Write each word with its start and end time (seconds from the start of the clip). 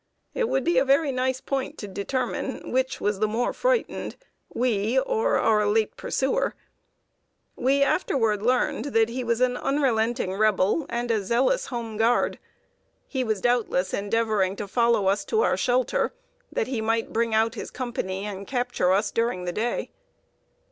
It 0.33 0.49
would 0.49 0.63
be 0.63 0.79
a 0.79 0.83
very 0.83 1.11
nice 1.11 1.41
point 1.41 1.77
to 1.77 1.87
determine 1.87 2.71
which 2.71 2.99
was 2.99 3.19
the 3.19 3.27
more 3.27 3.53
frightened, 3.53 4.15
we 4.51 4.97
or 4.97 5.37
our 5.37 5.67
late 5.67 5.95
pursuer. 5.95 6.55
We 7.55 7.83
afterward 7.83 8.41
learned 8.41 8.85
that 8.95 9.09
he 9.09 9.23
was 9.23 9.41
an 9.41 9.57
unrelenting 9.57 10.33
Rebel 10.33 10.87
and 10.89 11.11
a 11.11 11.23
zealous 11.23 11.67
Home 11.67 11.97
Guard. 11.97 12.39
He 13.07 13.23
was 13.23 13.41
doubtless 13.41 13.93
endeavoring 13.93 14.55
to 14.55 14.67
follow 14.67 15.05
us 15.05 15.23
to 15.25 15.41
our 15.41 15.55
shelter, 15.55 16.15
that 16.51 16.65
he 16.65 16.81
might 16.81 17.13
bring 17.13 17.35
out 17.35 17.53
his 17.53 17.69
company, 17.69 18.25
and 18.25 18.47
capture 18.47 18.91
us 18.91 19.11
during 19.11 19.45
the 19.45 19.53
day. 19.53 19.91